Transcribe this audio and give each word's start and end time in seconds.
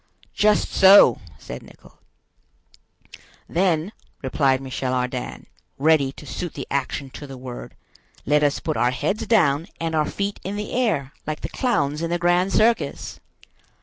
"Just 0.33 0.69
so," 0.69 1.21
said 1.37 1.61
Nicholl. 1.61 1.99
"Then," 3.47 3.91
replied 4.23 4.59
Michel 4.59 4.93
Ardan, 4.95 5.45
ready 5.77 6.11
to 6.13 6.25
suit 6.25 6.55
the 6.55 6.65
action 6.71 7.11
to 7.11 7.27
the 7.27 7.37
word, 7.37 7.75
"let 8.25 8.41
us 8.41 8.59
put 8.59 8.77
our 8.77 8.89
heads 8.89 9.27
down 9.27 9.67
and 9.79 9.93
our 9.93 10.09
feet 10.09 10.39
in 10.43 10.55
the 10.55 10.71
air, 10.73 11.13
like 11.27 11.41
the 11.41 11.49
clowns 11.49 12.01
in 12.01 12.09
the 12.09 12.17
grand 12.17 12.51
circus." 12.51 13.19